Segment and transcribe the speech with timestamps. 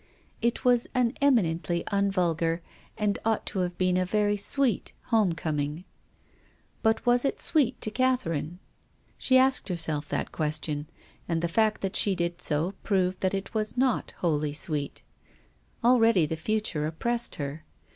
[0.41, 2.61] It was an eminently unvulgar,
[2.97, 5.83] and ought to have been a very sweet, home coming.
[6.81, 8.57] But was it sweet to Catherine?
[9.19, 10.87] She asked herself that question,
[11.29, 15.03] and the fact that she did so proved that it was not wholly sweet.
[15.83, 17.63] Already the future oppressed her.